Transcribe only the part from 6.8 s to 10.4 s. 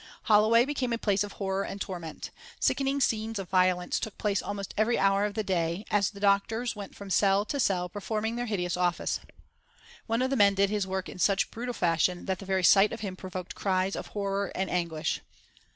from cell to cell performing their hideous office. One of the